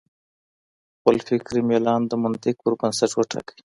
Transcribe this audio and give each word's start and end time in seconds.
خپل 0.97 1.15
فکري 1.27 1.61
میلان 1.69 2.01
د 2.07 2.13
منطق 2.23 2.55
پر 2.63 2.73
بنسټ 2.79 3.11
وټاکئ. 3.15 3.57